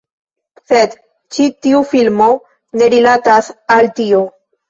Sed 0.69 0.95
ĉi 1.35 1.45
tiu 1.65 1.83
filmo 1.91 2.29
ne 2.81 2.89
rilatas 2.95 3.53
al 3.77 3.93
tio. 4.01 4.25